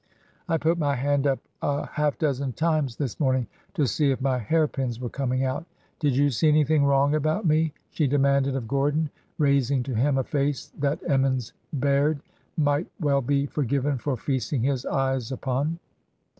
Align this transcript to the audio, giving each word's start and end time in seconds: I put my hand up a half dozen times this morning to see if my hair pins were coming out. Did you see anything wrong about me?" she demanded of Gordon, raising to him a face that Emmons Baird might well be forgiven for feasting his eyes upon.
I 0.49 0.57
put 0.57 0.79
my 0.79 0.95
hand 0.95 1.27
up 1.27 1.37
a 1.61 1.85
half 1.85 2.17
dozen 2.17 2.53
times 2.53 2.95
this 2.95 3.19
morning 3.19 3.45
to 3.75 3.85
see 3.85 4.09
if 4.09 4.19
my 4.19 4.39
hair 4.39 4.67
pins 4.67 4.99
were 4.99 5.11
coming 5.11 5.43
out. 5.43 5.63
Did 5.99 6.15
you 6.17 6.31
see 6.31 6.47
anything 6.47 6.85
wrong 6.85 7.13
about 7.13 7.45
me?" 7.45 7.75
she 7.91 8.07
demanded 8.07 8.55
of 8.55 8.67
Gordon, 8.67 9.11
raising 9.37 9.83
to 9.83 9.93
him 9.93 10.17
a 10.17 10.23
face 10.23 10.71
that 10.79 11.07
Emmons 11.07 11.53
Baird 11.73 12.19
might 12.57 12.87
well 12.99 13.21
be 13.21 13.45
forgiven 13.45 13.99
for 13.99 14.17
feasting 14.17 14.63
his 14.63 14.87
eyes 14.87 15.31
upon. 15.31 15.77